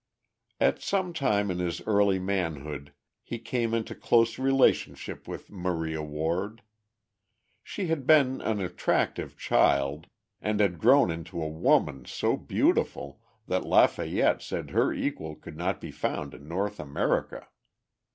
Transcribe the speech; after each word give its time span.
At 0.59 0.81
some 0.81 1.13
time 1.13 1.51
in 1.51 1.59
his 1.59 1.79
early 1.85 2.17
manhood 2.17 2.91
he 3.21 3.37
came 3.37 3.71
into 3.75 3.93
close 3.93 4.39
relationship 4.39 5.27
with 5.27 5.51
Maria 5.51 6.01
Ward. 6.01 6.63
She 7.61 7.85
had 7.85 8.07
been 8.07 8.41
an 8.41 8.59
attractive 8.59 9.37
child, 9.37 10.07
and 10.41 10.59
had 10.59 10.79
grown 10.79 11.11
into 11.11 11.39
a 11.39 11.47
woman 11.47 12.05
so 12.05 12.35
beautiful 12.35 13.21
that 13.45 13.63
Lafayette 13.67 14.41
said 14.41 14.71
her 14.71 14.91
equal 14.91 15.35
could 15.35 15.55
not 15.55 15.79
be 15.79 15.91
found 15.91 16.33
in 16.33 16.47
North 16.47 16.79
America. 16.79 17.49